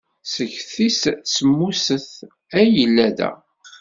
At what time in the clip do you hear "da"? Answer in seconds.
3.17-3.31